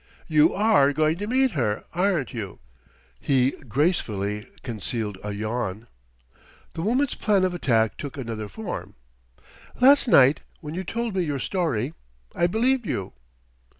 "You 0.25 0.51
are 0.55 0.93
going 0.93 1.17
to 1.19 1.27
meet 1.27 1.51
her, 1.51 1.83
aren't 1.93 2.33
you?" 2.33 2.57
He 3.19 3.51
gracefully 3.51 4.47
concealed 4.63 5.19
a 5.23 5.31
yawn. 5.31 5.85
The 6.73 6.81
woman's 6.81 7.13
plan 7.13 7.43
of 7.45 7.53
attack 7.53 7.97
took 7.97 8.17
another 8.17 8.47
form. 8.47 8.95
"Last 9.79 10.07
night, 10.07 10.39
when 10.59 10.73
you 10.73 10.83
told 10.83 11.15
me 11.15 11.21
your 11.21 11.37
story, 11.37 11.93
I 12.35 12.47
believed 12.47 12.87
you." 12.87 13.13